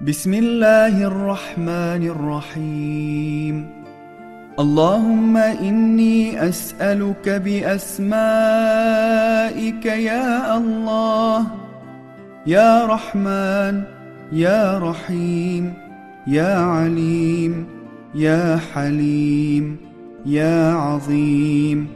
بسم 0.00 0.34
الله 0.34 1.04
الرحمن 1.04 2.02
الرحيم 2.08 3.66
اللهم 4.58 5.36
إني 5.36 6.48
أسألك 6.48 7.28
بأسمائك 7.28 8.06
يا 9.86 10.56
الله 10.56 11.46
يا 12.46 12.86
رحمن 12.86 13.82
يا 14.32 14.78
رحيم 14.78 15.74
يا 16.26 16.54
عليم 16.56 17.66
يا 18.14 18.60
حليم 18.74 19.76
يا 20.26 20.72
عظيم 20.72 21.88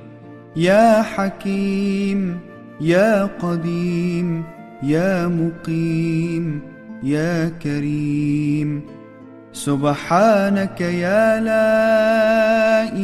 يا 0.57 1.03
حكيم 1.03 2.41
يا 2.81 3.25
قديم 3.41 4.45
يا 4.83 5.29
مقيم 5.29 6.75
يا 7.04 7.50
كريم 7.64 8.82
سبحانك 9.54 10.82
يا 10.82 11.40
لا 11.40 11.70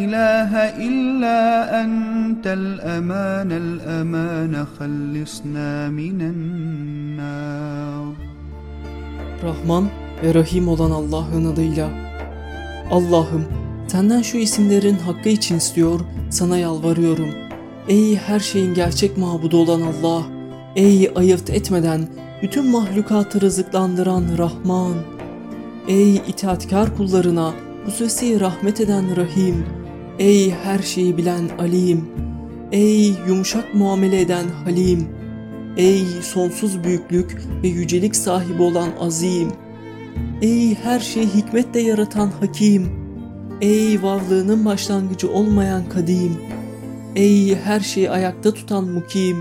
إله 0.02 0.52
إلا 0.88 1.40
أنت 1.82 2.46
الأمان 2.48 3.52
الأمان 3.52 4.66
خلصنا 4.80 5.90
من 5.90 6.22
النار 6.22 8.16
Rahman 9.44 9.90
ve 10.24 10.34
Rahim 10.34 10.68
olan 10.68 10.92
Allah'ın 10.92 11.46
adıyla. 11.46 11.90
Allah'ım 12.92 13.46
senden 13.88 14.22
şu 14.22 14.38
isimlerin 14.38 14.98
hakkı 14.98 15.30
için 15.30 15.58
istiyor, 15.58 16.00
sana 16.30 16.58
yalvarıyorum. 16.58 17.30
Ey 17.88 18.16
her 18.16 18.40
şeyin 18.40 18.74
gerçek 18.74 19.18
mabudu 19.18 19.58
olan 19.58 19.82
Allah, 19.82 20.24
ey 20.76 21.12
ayırt 21.16 21.50
etmeden 21.50 22.08
bütün 22.43 22.67
mahlukatı 22.67 23.41
rızıklandıran 23.41 24.25
Rahman, 24.39 24.95
ey 25.89 26.15
itaatkar 26.17 26.97
kullarına 26.97 27.53
hususi 27.85 28.41
rahmet 28.41 28.81
eden 28.81 29.17
Rahim, 29.17 29.65
ey 30.19 30.51
her 30.51 30.79
şeyi 30.79 31.17
bilen 31.17 31.49
Alim, 31.59 32.09
ey 32.73 33.15
yumuşak 33.29 33.75
muamele 33.75 34.21
eden 34.21 34.45
Halim, 34.65 35.09
ey 35.77 36.05
sonsuz 36.23 36.85
büyüklük 36.85 37.37
ve 37.63 37.69
yücelik 37.69 38.17
sahibi 38.17 38.63
olan 38.63 38.89
Azim, 39.01 39.53
ey 40.43 40.75
her 40.75 41.01
şeyi 41.01 41.27
hikmetle 41.27 41.81
yaratan 41.81 42.31
Hakim, 42.41 42.91
ey 43.61 44.03
varlığının 44.03 44.65
başlangıcı 44.65 45.33
olmayan 45.33 45.89
Kadim, 45.89 46.37
ey 47.17 47.57
her 47.57 47.81
şeyi 47.81 48.11
ayakta 48.11 48.55
tutan 48.55 48.85
Mukim, 48.85 49.37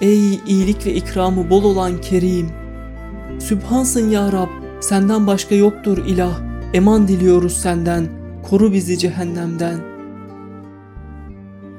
Ey 0.00 0.34
iyilik 0.34 0.86
ve 0.86 0.94
ikramı 0.94 1.50
bol 1.50 1.64
olan 1.64 2.00
Kerim! 2.00 2.50
Sübhansın 3.38 4.10
ya 4.10 4.32
Rab, 4.32 4.48
senden 4.80 5.26
başka 5.26 5.54
yoktur 5.54 5.98
ilah. 6.06 6.40
Eman 6.74 7.08
diliyoruz 7.08 7.56
senden, 7.56 8.08
koru 8.50 8.72
bizi 8.72 8.98
cehennemden. 8.98 9.78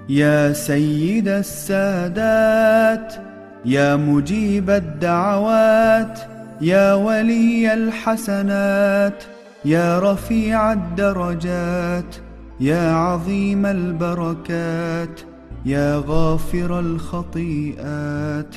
Ya 0.07 0.55
seyyides 0.55 1.47
saadat, 1.47 3.21
ya 3.65 3.97
mucibed 3.97 5.01
davat, 5.01 6.29
ya 6.61 7.05
veliyel 7.05 7.91
hasenat, 7.91 9.27
ya 9.65 10.01
rafi'ad 10.01 10.97
derecat, 10.97 12.21
ya 12.59 12.97
azimel 12.97 13.99
berekat. 13.99 15.28
يا 15.65 16.03
غافر 16.07 16.79
الخطيئات 16.79 18.55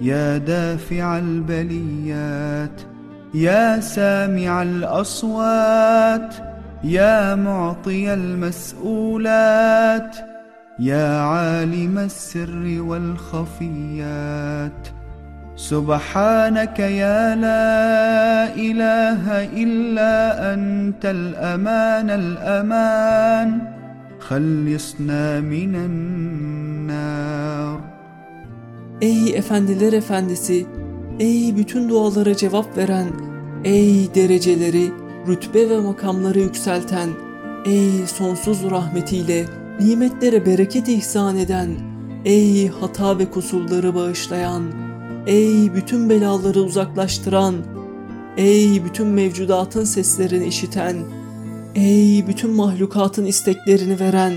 يا 0.00 0.38
دافع 0.38 1.18
البليات 1.18 2.80
يا 3.34 3.80
سامع 3.80 4.62
الأصوات 4.62 6.34
يا 6.84 7.34
معطي 7.34 8.14
المسؤولات 8.14 10.16
يا 10.78 11.20
عالم 11.20 11.98
السر 11.98 12.76
والخفيات. 12.80 14.72
سبحانك 15.56 16.78
يا 16.78 17.36
لا 17.36 18.54
إله 18.54 19.44
إلا 19.44 20.54
أنت 20.54 21.06
الأمان 21.06 22.10
الأمان. 22.10 23.71
خلصنا 24.31 25.41
من 25.41 25.75
النار 25.75 27.79
Ey 29.01 29.35
efendiler 29.35 29.93
efendisi, 29.93 30.65
ey 31.19 31.57
bütün 31.57 31.89
dualara 31.89 32.35
cevap 32.35 32.77
veren, 32.77 33.07
ey 33.63 34.15
dereceleri, 34.15 34.91
rütbe 35.27 35.69
ve 35.69 35.79
makamları 35.79 36.39
yükselten, 36.39 37.09
ey 37.65 38.07
sonsuz 38.07 38.71
rahmetiyle 38.71 39.45
nimetlere 39.79 40.45
bereket 40.45 40.87
ihsan 40.87 41.37
eden, 41.37 41.69
ey 42.25 42.67
hata 42.67 43.19
ve 43.19 43.31
kusurları 43.31 43.95
bağışlayan, 43.95 44.63
ey 45.27 45.75
bütün 45.75 46.09
belaları 46.09 46.61
uzaklaştıran, 46.61 47.55
ey 48.37 48.85
bütün 48.85 49.07
mevcudatın 49.07 49.83
seslerini 49.83 50.47
işiten, 50.47 50.95
Ey 51.74 52.26
bütün 52.26 52.50
mahlukatın 52.50 53.26
isteklerini 53.26 54.00
veren, 54.00 54.32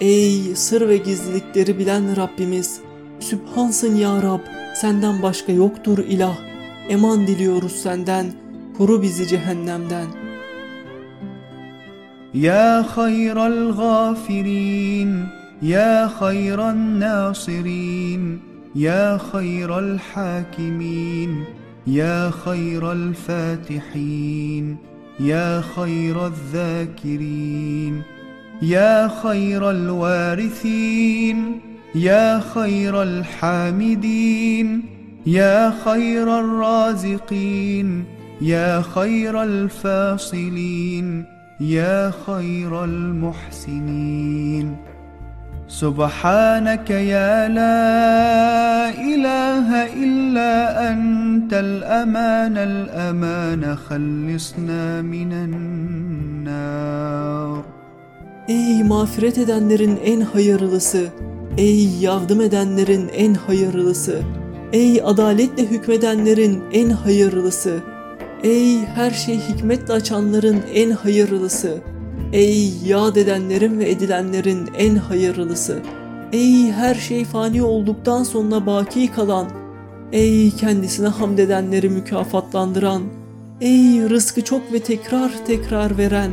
ey 0.00 0.54
sır 0.54 0.88
ve 0.88 0.96
gizlilikleri 0.96 1.78
bilen 1.78 2.16
Rabbimiz, 2.16 2.80
Sübhansın 3.20 3.96
ya 3.96 4.22
Rab, 4.22 4.40
senden 4.74 5.22
başka 5.22 5.52
yoktur 5.52 5.98
ilah, 5.98 6.38
eman 6.88 7.26
diliyoruz 7.26 7.72
senden, 7.72 8.32
koru 8.78 9.02
bizi 9.02 9.28
cehennemden. 9.28 10.06
Ya 12.34 12.86
hayral 12.96 13.76
gafirin, 13.76 15.18
ya 15.62 16.12
hayran 16.20 17.00
nasirin, 17.00 18.42
ya 18.74 19.20
hayral 19.32 19.98
hakimin, 20.14 21.44
ya 21.86 22.32
hayral 22.44 23.14
fatihin. 23.14 24.91
يا 25.22 25.60
خير 25.76 26.26
الذاكرين 26.26 28.02
يا 28.62 29.10
خير 29.22 29.70
الوارثين 29.70 31.60
يا 31.94 32.40
خير 32.54 33.02
الحامدين 33.02 34.82
يا 35.26 35.72
خير 35.84 36.38
الرازقين 36.40 38.04
يا 38.40 38.82
خير 38.94 39.42
الفاصلين 39.42 41.24
يا 41.60 42.12
خير 42.26 42.84
المحسنين. 42.84 44.76
سبحانك 45.68 46.90
يا 46.90 47.48
لا 47.48 48.88
إله 48.88 49.68
إلا 50.04 50.90
أنت 51.51 51.53
الأمان 51.53 52.55
الأمان 52.57 53.63
خلصنا 53.75 55.01
من 55.01 55.31
النار 55.45 56.97
Ey 58.49 58.83
mağfiret 58.83 59.37
edenlerin 59.37 59.99
en 60.05 60.21
hayırlısı, 60.21 61.07
ey 61.57 61.89
yardım 61.99 62.41
edenlerin 62.41 63.09
en 63.13 63.33
hayırlısı, 63.33 64.21
ey 64.73 65.01
adaletle 65.03 65.65
hükmedenlerin 65.65 66.63
en 66.73 66.89
hayırlısı, 66.89 67.79
ey 68.43 68.79
her 68.85 69.11
şey 69.11 69.39
hikmetle 69.39 69.93
açanların 69.93 70.61
en 70.73 70.91
hayırlısı, 70.91 71.77
ey 72.33 72.73
yad 72.85 73.15
edenlerin 73.15 73.79
ve 73.79 73.89
edilenlerin 73.89 74.69
en 74.77 74.95
hayırlısı, 74.95 75.79
ey 76.33 76.71
her 76.71 76.95
şey 76.95 77.25
fani 77.25 77.63
olduktan 77.63 78.23
sonra 78.23 78.65
baki 78.65 79.11
kalan, 79.11 79.60
Ey 80.12 80.50
kendisine 80.50 81.08
hamd 81.08 81.38
edenleri 81.38 81.88
mükafatlandıran, 81.88 83.02
ey 83.60 84.08
rızkı 84.10 84.44
çok 84.44 84.72
ve 84.72 84.78
tekrar 84.78 85.30
tekrar 85.46 85.98
veren, 85.98 86.30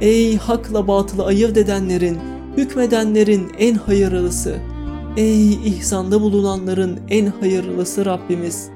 ey 0.00 0.38
hakla 0.38 0.88
batılı 0.88 1.26
ayırt 1.26 1.56
edenlerin, 1.56 2.18
hükmedenlerin 2.56 3.52
en 3.58 3.74
hayırlısı, 3.74 4.56
ey 5.16 5.52
ihsanda 5.52 6.20
bulunanların 6.20 7.00
en 7.08 7.26
hayırlısı 7.26 8.04
Rabbimiz. 8.04 8.68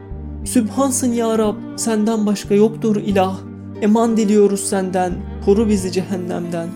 Sübhansın 0.45 1.13
ya 1.13 1.39
Rab, 1.39 1.57
senden 1.77 2.27
başka 2.27 2.55
yoktur 2.55 2.97
ilah. 2.97 3.39
Eman 3.83 4.17
diliyoruz 4.17 4.61
senden, 4.61 5.13
koru 5.45 5.69
bizi 5.69 5.93
cehennemden. 5.93 6.69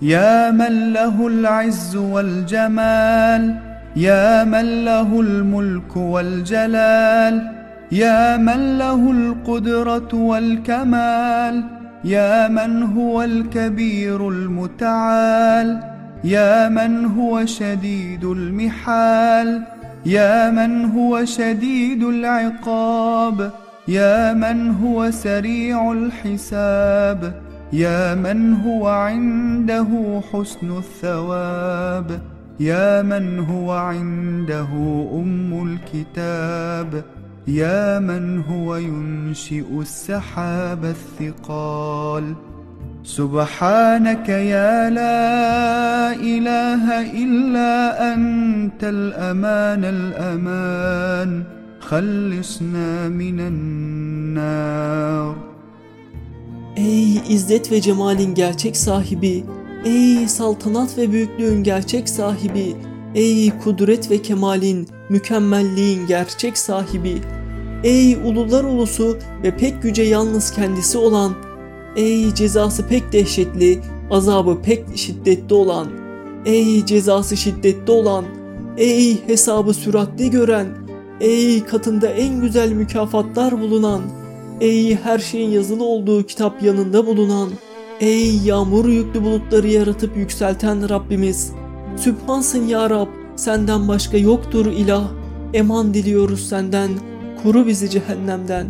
Ya 0.00 0.52
men 0.54 0.94
lehul 0.94 1.68
izzu 1.68 2.14
vel 2.14 2.46
cemal. 2.46 3.67
يا 3.96 4.44
من 4.44 4.84
له 4.84 5.20
الملك 5.20 5.96
والجلال 5.96 7.52
يا 7.92 8.36
من 8.36 8.78
له 8.78 9.10
القدرة 9.10 10.14
والكمال 10.14 11.64
يا 12.04 12.48
من 12.48 12.82
هو 12.82 13.22
الكبير 13.22 14.28
المتعال 14.28 15.80
يا 16.24 16.68
من 16.68 17.04
هو 17.04 17.46
شديد 17.46 18.24
المحال 18.24 19.62
يا 20.06 20.50
من 20.50 20.84
هو 20.84 21.24
شديد 21.24 22.02
العقاب 22.02 23.52
يا 23.88 24.32
من 24.34 24.70
هو 24.70 25.10
سريع 25.10 25.92
الحساب 25.92 27.34
يا 27.72 28.14
من 28.14 28.54
هو 28.54 28.88
عنده 28.88 30.20
حسن 30.32 30.76
الثواب. 30.78 32.37
يا 32.60 33.02
من 33.02 33.38
هو 33.38 33.70
عنده 33.70 34.68
أم 35.14 35.50
الكتاب 35.68 37.04
يا 37.46 37.98
من 37.98 38.42
هو 38.42 38.76
ينشئ 38.76 39.80
السحاب 39.80 40.84
الثقال. 40.84 42.34
سبحانك 43.04 44.28
يا 44.28 44.90
لا 44.90 46.12
إله 46.12 46.84
إلا 47.24 47.74
أنت 48.14 48.82
الأمان 48.84 49.84
الأمان 49.84 51.44
خلصنا 51.80 53.08
من 53.08 53.40
النار. 53.40 55.34
Ey 56.76 57.34
izzet 57.34 57.72
ve 57.72 57.80
cemalin 57.80 58.34
gerçek 58.34 58.76
sahibi, 58.76 59.44
ey 59.84 60.28
saltanat 60.28 60.98
ve 60.98 61.12
büyüklüğün 61.12 61.62
gerçek 61.62 62.08
sahibi, 62.08 62.76
ey 63.14 63.58
kudret 63.58 64.10
ve 64.10 64.22
kemalin, 64.22 64.88
mükemmelliğin 65.08 66.06
gerçek 66.06 66.58
sahibi, 66.58 67.18
ey 67.84 68.14
ulular 68.14 68.64
ulusu 68.64 69.18
ve 69.42 69.56
pek 69.56 69.82
güce 69.82 70.02
yalnız 70.02 70.50
kendisi 70.50 70.98
olan, 70.98 71.32
ey 71.96 72.34
cezası 72.34 72.88
pek 72.88 73.12
dehşetli, 73.12 73.80
azabı 74.10 74.62
pek 74.62 74.96
şiddetli 74.96 75.54
olan, 75.54 75.88
ey 76.46 76.86
cezası 76.86 77.36
şiddetli 77.36 77.92
olan, 77.92 78.24
ey 78.76 79.26
hesabı 79.26 79.74
süratli 79.74 80.30
gören, 80.30 80.66
ey 81.20 81.64
katında 81.64 82.08
en 82.08 82.40
güzel 82.40 82.72
mükafatlar 82.72 83.60
bulunan, 83.60 84.02
Ey 84.60 84.96
her 84.96 85.18
şeyin 85.18 85.50
yazılı 85.50 85.84
olduğu 85.84 86.26
kitap 86.26 86.62
yanında 86.62 87.06
bulunan, 87.06 87.50
ey 87.99 88.37
yağmur 88.37 88.85
yüklü 88.85 89.23
bulutları 89.23 89.67
yaratıp 89.67 90.17
yükselten 90.17 90.89
Rabbimiz. 90.89 91.53
Sübhansın 91.95 92.67
ya 92.67 92.89
Rab, 92.89 93.07
senden 93.35 93.87
başka 93.87 94.17
yoktur 94.17 94.65
ilah. 94.65 95.07
Eman 95.53 95.93
diliyoruz 95.93 96.49
senden, 96.49 96.89
koru 97.43 97.67
bizi 97.67 97.89
cehennemden. 97.89 98.67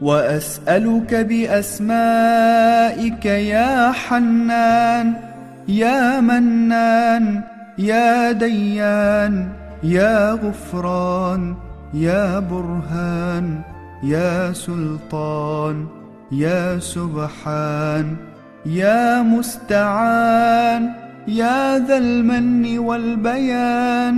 وأسألك 0.00 1.12
بأسمائك 1.30 1.64
يا 3.24 3.92
حنان 3.92 5.06
يا 5.68 6.20
منان 6.20 7.42
يا 7.78 8.32
ديان 8.32 9.34
يا 9.82 10.32
غفران 10.32 11.42
يا 11.94 12.38
برهان 12.40 13.60
يا 14.02 14.52
سلطان 14.52 15.86
يا 16.31 16.79
سبحان 16.79 18.15
يا 18.65 19.21
مستعان 19.21 20.89
يا 21.27 21.79
ذا 21.79 21.97
المن 21.97 22.77
والبيان 22.77 24.17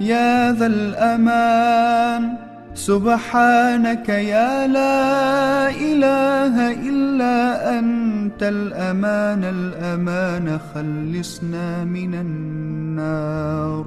يا 0.00 0.52
ذا 0.52 0.66
الأمان 0.66 2.36
سبحانك 2.74 4.08
يا 4.08 4.66
لا 4.66 5.70
إله 5.70 6.54
إلا 6.88 7.36
أنت 7.78 8.42
الأمان 8.42 9.42
الأمان 9.44 10.58
خلصنا 10.74 11.84
من 11.84 12.14
النار 12.14 13.84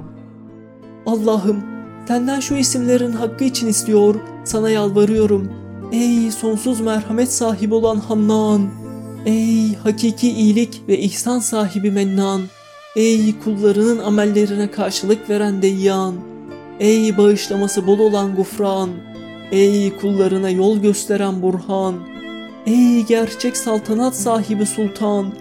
Allah'ım 1.06 1.62
senden 2.08 2.40
şu 2.40 2.54
isimlerin 2.54 3.12
hakkı 3.12 3.44
için 3.44 3.66
istiyor, 3.66 4.14
sana 4.44 4.70
yalvarıyorum. 4.70 5.61
Ey 5.92 6.30
sonsuz 6.30 6.80
merhamet 6.80 7.32
sahibi 7.32 7.74
olan 7.74 7.96
Hannan, 7.96 8.70
ey 9.26 9.74
hakiki 9.74 10.30
iyilik 10.30 10.82
ve 10.88 10.98
ihsan 10.98 11.38
sahibi 11.38 11.90
Mennan, 11.90 12.40
ey 12.96 13.38
kullarının 13.38 13.98
amellerine 13.98 14.70
karşılık 14.70 15.30
veren 15.30 15.62
Deyyan, 15.62 16.14
ey 16.80 17.16
bağışlaması 17.16 17.86
bol 17.86 17.98
olan 17.98 18.36
Gufran, 18.36 18.90
ey 19.50 19.96
kullarına 19.96 20.50
yol 20.50 20.78
gösteren 20.78 21.42
Burhan, 21.42 21.94
ey 22.66 23.06
gerçek 23.06 23.56
saltanat 23.56 24.16
sahibi 24.16 24.66
Sultan, 24.66 25.32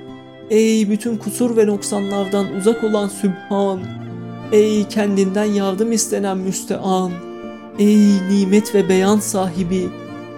ey 0.49 0.89
bütün 0.89 1.17
kusur 1.17 1.57
ve 1.57 1.67
noksanlardan 1.67 2.53
uzak 2.53 2.83
olan 2.83 3.07
Sübhan, 3.07 3.79
Ey 4.51 4.87
kendinden 4.87 5.45
yardım 5.45 5.91
istenen 5.91 6.37
müstean. 6.37 7.11
Ey 7.79 8.29
nimet 8.29 8.75
ve 8.75 8.89
beyan 8.89 9.19
sahibi. 9.19 9.89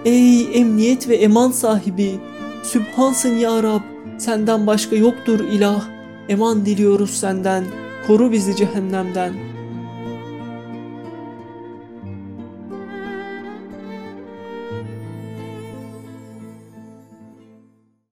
Ey 0.04 0.60
emniyet 0.60 1.08
ve 1.08 1.14
eman 1.14 1.50
sahibi. 1.50 2.14
Sübhansın 2.62 3.36
ya 3.36 3.62
Rab. 3.62 3.80
Senden 4.18 4.66
başka 4.66 4.96
yoktur 4.96 5.40
ilah. 5.40 5.84
Eman 6.28 6.66
diliyoruz 6.66 7.10
senden. 7.10 7.64
Koru 8.06 8.32
bizi 8.32 8.56
cehennemden.'' 8.56 9.53